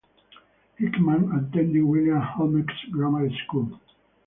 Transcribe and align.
Hickman 0.79 1.31
attended 1.31 1.83
William 1.83 2.19
Hulme's 2.21 2.85
Grammar 2.89 3.29
School. 3.45 3.79